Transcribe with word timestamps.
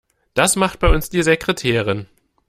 Das 0.33 0.55
macht 0.55 0.79
bei 0.79 0.89
uns 0.89 1.11
die 1.11 1.21
Sekretärin. 1.21 2.07